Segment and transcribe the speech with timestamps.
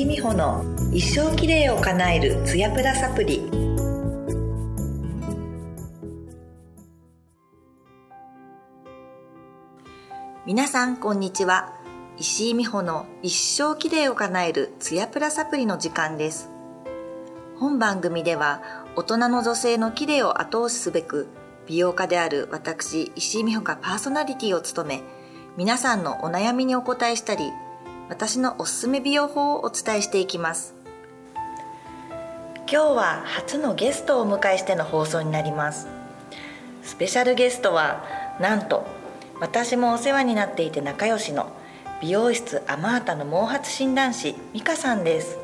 [0.00, 3.42] 井美穂の一生きれいを叶えるツヤプラサプリ
[10.46, 11.74] 皆さんこんにちは
[12.16, 16.48] 石井美穂の一生きれいを叶えるツヤプラサプリの時間です
[17.58, 18.62] 本番組では
[18.96, 21.28] 大人の女性のきれいを後押しすべく
[21.66, 25.02] 美容家である私石井美穂がパーソナリティを務め
[25.58, 27.52] 皆さんのお悩みにお答えしたり
[28.10, 30.74] 私のおすすめ美容法をお伝えしていきます
[32.58, 35.86] 今日は初のゲストをお迎えしての放送になります
[36.82, 38.04] スペシャルゲストは
[38.40, 38.84] なんと
[39.40, 41.52] 私もお世話になっていて仲良しの
[42.02, 45.38] 美容室アマータの毛髪診断士美香さんです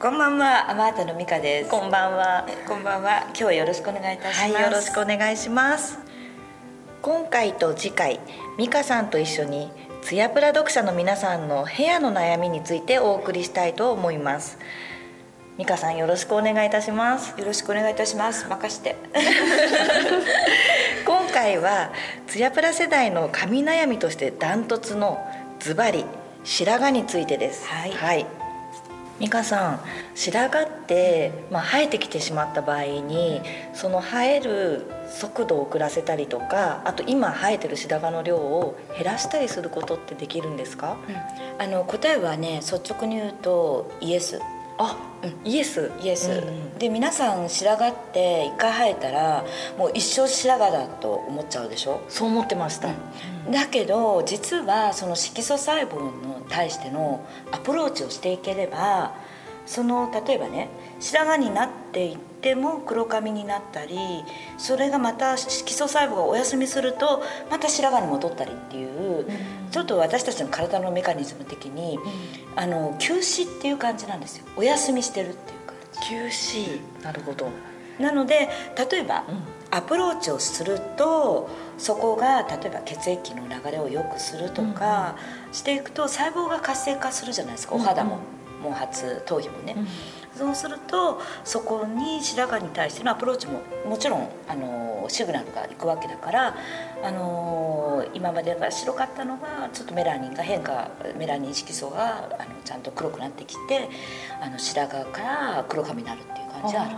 [0.00, 1.70] こんばんは、アマータの美香です。
[1.70, 2.44] こんばんは。
[2.66, 3.20] こんばんは。
[3.26, 4.52] 今日はよろしくお願いいたします。
[4.52, 5.96] はい、よろしくお願いします。
[7.02, 8.18] 今回と次回、
[8.58, 9.70] 美香さんと一緒に
[10.02, 14.58] ツヤプラ読者の皆さんのヘアの悩みについてお送りしたいと思います。
[15.58, 17.38] 美香さんよろしくお願いいたします。
[17.38, 18.46] よろしくお願いいたします。
[18.48, 18.96] 任して。
[21.06, 21.92] 今回は
[22.26, 25.24] ツヤプラ世代の髪悩みとしてダントツの
[25.60, 26.04] ズバリ
[26.42, 27.66] 白髪についてです。
[27.68, 28.41] はい、はい
[29.22, 29.80] 美香さん
[30.16, 33.40] 白髪って、まあ、生えてきてしまった場合に
[33.72, 44.40] その生える速度を遅らせたりとかあと今生えてる白髪の量を減らしたりすることってできるんですか、うん、あの答えはね率直に言うとイエス。
[44.78, 49.44] あ、うん、イエスイエス、うんうん、で皆さん白髪って一回生えたら
[49.78, 52.00] もう一生白髪だと思っちゃうでしょ？
[52.08, 59.14] そう思ってました、うん、だけど実はその色素細胞に対してのアプローチをしていければ
[59.64, 63.96] その例えばね白髪になっていっても黒髪になったり
[64.58, 69.26] それがまた色素細胞がお休みするとまた白髪に戻ったりっていう、うん、
[69.70, 74.44] ちょっと私たちの体のメカニズム的に、うん、あの休止っていう感じなんですよ。
[74.56, 76.08] お休みしてるっていう感じ。
[76.08, 76.80] 休止。
[77.04, 77.48] なるほど。
[77.98, 78.48] なので
[78.90, 85.16] 例えば、うん、アプローチをするとそこが例えば血液の流れを良くするとか
[85.52, 87.74] していくと細胞が活性化するじゃないですか。
[87.74, 88.18] お肌も。
[88.62, 89.86] 毛髪頭皮もね、うん、
[90.36, 96.56] そうするとそこに白髪に対してのアプローチももちろんあのシグナルがいくわけだから
[97.02, 103.88] あの今までが白かったのがちょっとメラニンが変化メラニン色素があのちゃんと黒くなってきて
[104.40, 106.41] あの白髪から黒髪になるっていう。
[106.68, 106.90] じがある。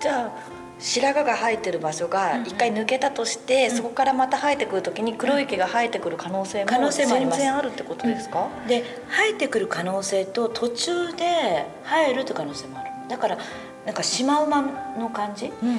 [0.00, 0.32] じゃあ
[0.78, 3.70] 白髪が生えてる場所が一回抜けたとして、うん。
[3.72, 12.90] うん、そこからまた生えてくる時に黒い毛が生えてくる可能性も全然あるってことですか、うん、で生えてくる可能性と途中で生えるって可能性もある。
[13.08, 13.38] だから
[13.88, 14.60] なんかシマウマ
[14.98, 15.78] の感じ、うんうん、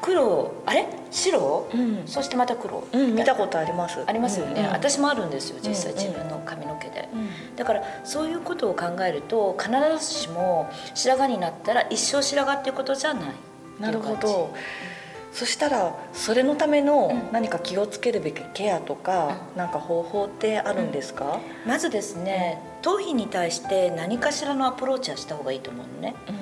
[0.00, 0.86] 黒あれ？
[1.10, 4.02] 白、うん、そしてまた黒、うん、見たことあります。
[4.06, 7.26] ありますよね、うんうん、私もあるんですよ実際自分の髪の毛で、うんうん、
[7.56, 13.24] だからそういうことを考えると必ずしも白髪になったら一生白髪っていうことじゃない。
[13.78, 14.54] なるほど。
[15.34, 26.34] そしたらそれのための何か気をつけるべきケアとか、うん、なんか方法ってあるんですか、うん、まずですね頭皮に対して何かしらのアプローチはした方がいいと思うのね、うん、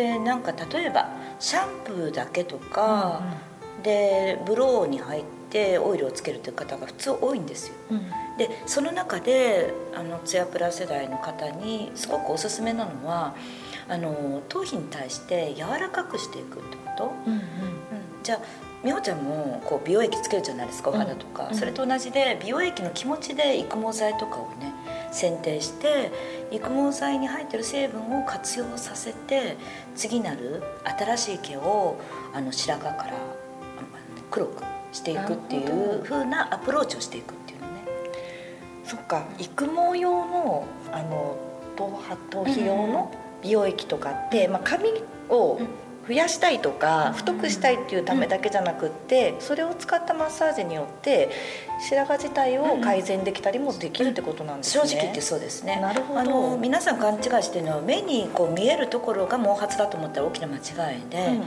[0.00, 7.74] でなんか例えばシャンプーだけとか、うんうん、でブローに入ってオイルをつけるという方が普通多いんですよ、
[8.38, 13.34] でその中であのツヤプラ世代の方にすごくおすすめなのは
[13.88, 17.38] あの頭皮に対して柔らかくしていくってこと、うんうん。
[17.38, 17.44] うん、
[18.22, 18.40] じゃあ
[18.82, 24.69] 美穂ちゃんもこう美容液つけるじゃないですかお肌とか、うんうん、それと同じで美容液の気持ちで育毛剤とかをね
[25.10, 26.10] 選定して
[26.50, 29.56] 育毛剤に入ってる成分を活用させて
[29.96, 32.00] 次なる新しい毛を
[32.32, 33.12] あの白髪から
[34.30, 34.62] 黒く
[34.92, 37.84] していくっていうふうなアプローチをしていくっていうのね。
[38.84, 39.24] そっか。
[39.38, 41.36] 育毛用のあの
[41.76, 44.90] 頭皮用の美容液とかって、まあ、髪
[45.30, 45.58] を
[46.10, 51.30] 増やしたいとか太くしたいっていうためだけじゃなくってそれを使ったマッサージによって
[51.88, 55.78] 白髪自体を改善できたりもできるってことなんですね、正直言ってそうですね。
[55.80, 56.58] なるほど。
[56.58, 61.44] 皆さん勘違いしてるのは目にこう見えるところが毛髪だと思ったら大きな間違いで、うんうん。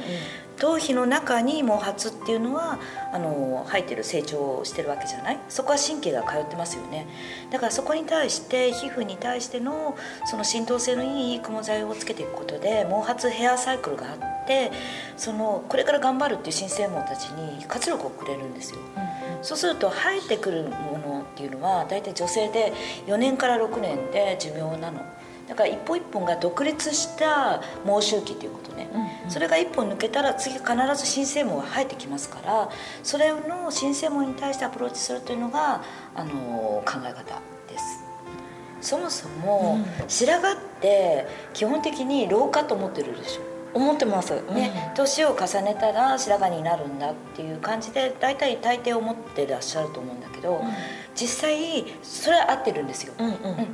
[0.57, 2.80] 頭皮の中に毛髪っていうのは
[3.12, 5.39] あの生えてる成長してるわけじゃない？
[5.50, 7.06] そこは神経が通ってますよね。
[7.51, 14.32] だからそこに対して皮膚に対してのその浸透性のいい育毛剤をつけていくことで毛髪ヘアサイクルがあって
[15.18, 19.00] そのこれから頑張るっていう新生毛たちに活力をくれるんですよ、う
[19.34, 22.74] んうん、そうすると生えてくるものっていうのは大体女性で
[23.07, 25.01] 4年から6年で寿命なの。
[25.48, 32.69] だから一本一本が独立した毛周期ということね、うんうん、それが一本抜けたら次必ず新生毛が生えてきますから
[33.04, 35.84] それの新生毛に対してアプローチするというのが
[36.16, 38.04] あの考え方です。
[38.81, 39.80] そもそも
[40.10, 44.33] 白髪って基本的に老化と思ってるでしょ思ってます。
[44.53, 50.59] ね、年を重ねたら白髪になるんだっていう感じで大体大抵思ってらっしゃると思うんだけど、うん、
[51.15, 53.33] 実際それは合ってるんですよ、うん、うん、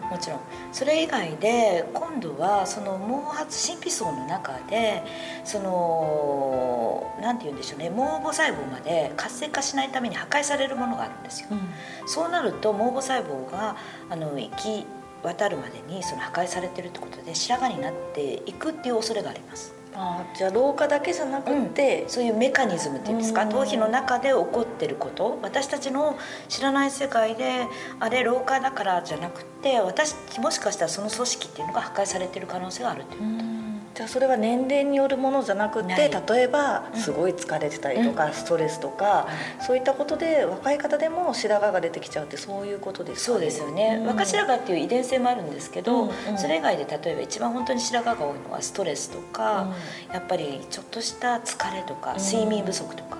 [0.09, 0.39] もちろん。
[0.71, 5.03] それ以外で今度はその毛髪神秘層の中で
[5.43, 7.89] その何て言うんでしょうね。
[7.89, 11.59] 毛母細胞まで活性化しないために破壊されるものがあるんですよ、うん、
[12.07, 13.75] そうなると毛母細胞が
[14.09, 14.85] あの生き
[15.23, 23.45] 渡るまでにその破壊されてるってことで白髪になっていくっていう恐れがありますあじゃあ老化だけじゃなくて、うん、そういうメカニズムっていうんですか？
[23.45, 25.37] 頭皮の中で起こってること？
[25.41, 26.17] 私たちの
[26.47, 27.67] 知らない世界で
[27.99, 33.58] あれ老化だからじゃなくて私もしかしたらその組織っていうのが破壊されてる可能性があるっていうこと。
[33.99, 39.27] じゃあそれは年齢によるものじゃなくて例えばすごい疲れてたりとか、うん、ストレスとか、
[39.59, 49.75] うん、そういったことで若い方でも白髪が出てきちゃうってそういうことですか、ね、そうですよね、うん、若白髪っていう遺伝性もあるんですけど、それ以外で例えば一番本当に白髪が多いのはストレスとか、
[50.13, 53.17] やっぱりちょっとした疲れとか睡眠不足とか。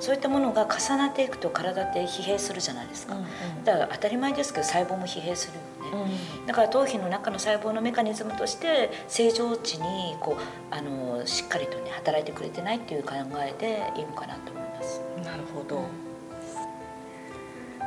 [0.00, 3.16] そういったものが重なっていくと体って疲弊するじゃないですか、
[3.64, 5.60] だから当たり前ですけど細胞も疲弊する
[6.46, 15.00] だから頭皮の中の細胞のメカニズムとして正常値にこうあのしっかりとね働いてくれてないっていう考えでいいのかなと思います。
[15.24, 15.84] なるほど、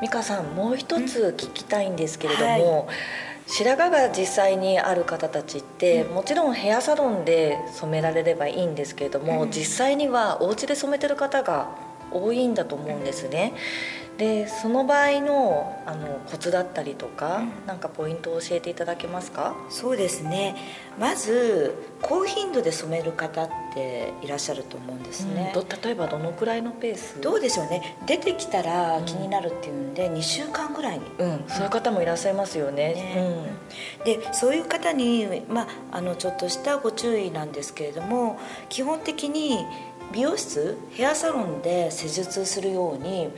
[0.02, 2.96] 美香さんもう一つ聞きたいんですけれども、はい。
[3.46, 11.68] 白髪が実際にある方たちって、うん、もちろんヘアサロンで染められればいいんですけれども、うん、実際にはお家で染めてる方が
[12.14, 13.54] 多いんだと思うんですね。
[14.18, 19.56] でその場合のあのコツだったりとか、うん、なんかポイントを教えていただけますか？
[19.72, 20.56] そうですね。
[21.00, 27.20] まず高頻度で染める方っていらっしゃると思うんですね、うん、例えばどのくらいのペース？
[27.22, 27.98] どうでしょうね。
[28.06, 33.46] 出てきたら気になるっていうんで、うん、2週間ぐらいに、うん、そういう方もいらっしゃいますよね、ね、
[34.06, 38.38] でそういう方に、まあ、あのちょっとしたご注意なんですけれども
[38.70, 39.66] 基本的に
[40.14, 43.30] 美容室ヘアサロンで施術するように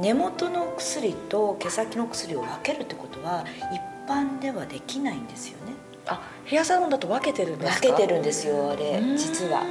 [0.00, 3.80] 根元の薬と毛先の薬を分けるってことは一
[4.10, 5.74] 般ではできないんですよね。
[6.06, 7.88] あヘアサロンだと分けてるんですか？
[7.88, 9.62] 分けてるんですよあれ実は。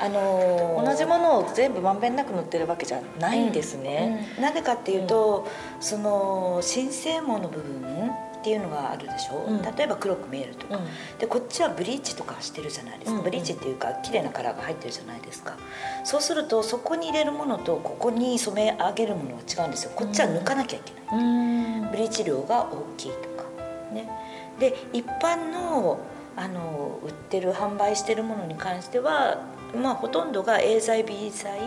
[0.00, 4.28] あのー、同じものを全部まんべんなく塗ってるわけじゃないんですね。
[4.32, 4.36] うん。
[4.38, 8.10] うん、なぜかっていうと、うん、その新生毛の部分
[8.42, 15.56] っていうのがあるでしょ、うん、例えば黒く見えるとか、うん、でこっちはブリーチとかしてるじゃないですか、うん、ブリーチっていうか綺麗なカラーが入ってるじゃないですか。
[16.02, 19.92] そうするとそこに入れるものとここに染め上げるものは違うんですよ。
[19.94, 23.44] こっちは抜かなきゃいけない、ブリーチ量が大きいとか。
[23.92, 24.10] ね。
[24.58, 26.00] で一般の
[26.34, 29.42] あの売ってる販売してるものに関しては
[29.80, 31.60] まあほとんどが A 剤 B 剤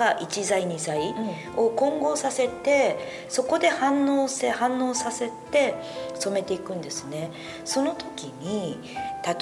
[0.00, 1.14] か1剤2剤
[1.56, 2.96] を混合させて
[3.28, 5.74] そこで反応せ反応させて
[6.14, 7.30] 染めていくんですね。
[7.66, 8.78] その時に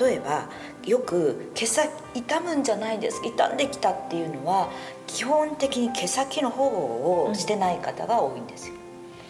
[0.01, 0.49] 例えば
[0.85, 3.23] よく毛先傷むんじゃないです。
[3.23, 4.69] 傷んできたっていうのは
[5.07, 8.75] 基本的に毛先の保護をしてない方が多いんですよ、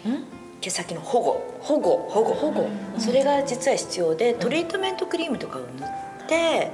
[0.07, 0.25] うん、
[0.63, 1.59] 毛先の保護。
[1.61, 2.09] 保護。
[2.09, 2.35] 保護。
[2.35, 2.63] 保護、
[2.95, 6.71] うん、それが実は必要でトリートメントクリームとかを塗って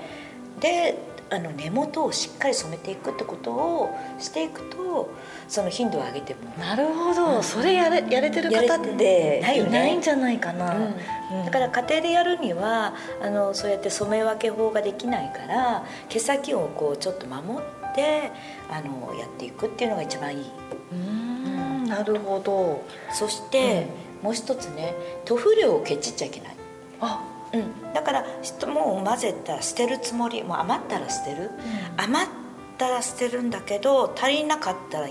[0.60, 5.10] であの根元をしっかり染めていくってことをしていくと
[5.48, 6.50] その頻度を上げても。
[6.58, 18.30] なるほど、うん、それやれやれてる方っていないんじゃないかな、うん、だから家庭でやるにはあのそうやって染め分け法ができないから毛先をこうちょっと守って
[18.70, 20.44] あのやっていくっていうのが一番いい。
[20.92, 21.84] うん。
[21.84, 22.84] なるほど。
[23.12, 23.86] そして、
[24.22, 26.56] もう一つね塗布量をケチっちゃいけない。
[27.00, 28.24] あうん、だから
[28.66, 32.28] もう混ぜたら捨てるつもりもう余ったら捨てる、うん、余っ
[32.76, 35.08] たら捨てるんだけど足りなかったら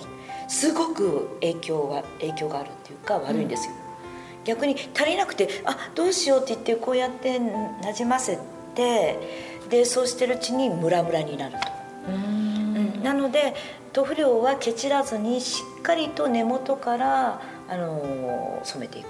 [0.47, 3.73] すごく影響は影響があるっていうか悪いんですよ、
[4.39, 8.37] うん、逆に足りなくてあどうしようって言ってこうやってなじませ
[8.75, 9.17] て
[9.69, 11.59] でそうしてるうちにムラムラになると。
[12.09, 13.55] うん、なので
[13.93, 19.07] 塗布量はケチらずにしっかりと根元からあの染めていく、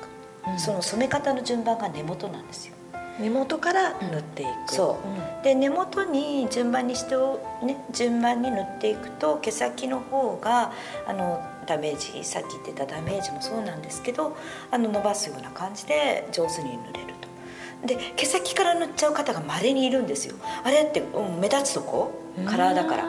[0.59, 2.75] その染め方の順番が根元なんですよ
[3.19, 7.15] 根元から塗っていく、そう、うん、で根元に順番にして
[7.65, 10.71] ね順番に塗っていくと毛先の方が
[11.07, 14.35] あのダメージさっき言ってたダメージもそうなんですけど
[14.71, 17.13] あの伸ばすような感じで上手に塗れる
[17.81, 17.87] と。
[17.87, 20.35] で毛先から塗っちゃう方がまれにいるんですよ。
[20.63, 22.11] あれって、うん、目立つとこ？
[22.45, 23.05] カラーだから。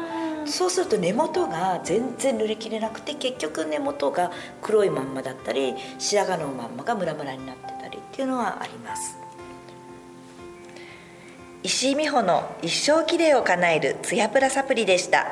[0.46, 4.30] そうすると根元が全然塗りきれなくて結局根元が
[4.61, 9.16] 黒いまんまだったり白髪のまんまがムラムラになってたりっていうのはあります
[11.64, 15.26] 石井美穂の一生きれいを叶えるツヤプラサプリでした。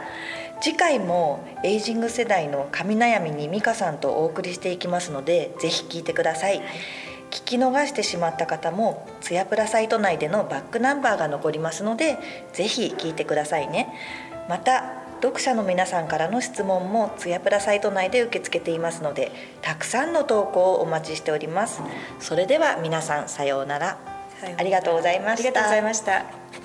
[0.62, 6.67] 次回もエイジング世代の髪悩みに美香さんとお送りしていきますのでぜひ聞いてください、はい、
[7.33, 12.17] 聞き逃してしまった方もツヤプラサイト内でのバックナンバーが残りますので
[12.53, 13.93] ぜひ聞いてくださいね。
[14.49, 21.83] また読者の皆さんからの質問もツヤプラサイト内で受け付けていますのでたくさんの投稿をお待ちしております。
[22.21, 24.12] それでは皆さんさようなら。
[24.57, 25.49] ありがとうございました。
[25.49, 26.62] ありがとうございました